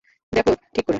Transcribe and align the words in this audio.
দেখো 0.33 0.51
ঠিক 0.73 0.85
করে! 0.85 0.89